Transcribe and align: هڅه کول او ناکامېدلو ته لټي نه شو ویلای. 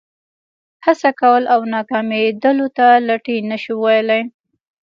هڅه 0.85 1.09
کول 1.21 1.43
او 1.53 1.59
ناکامېدلو 1.73 2.67
ته 2.77 2.87
لټي 3.07 3.37
نه 3.49 3.57
شو 3.63 3.73
ویلای. 3.83 4.21